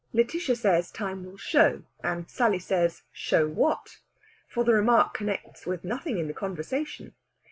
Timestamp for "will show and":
1.23-2.27